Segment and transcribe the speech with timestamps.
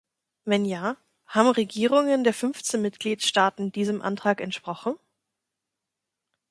[0.45, 0.97] Wenn ja,
[1.27, 4.97] haben Regierungen der fünfzehn Mitgliedstaaten diesem Antrag entsprochen?